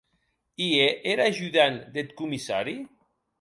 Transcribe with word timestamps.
I 0.67 0.67
é 0.87 0.89
er 1.11 1.19
ajudant 1.29 1.77
deth 1.93 2.11
comissari? 2.19 2.77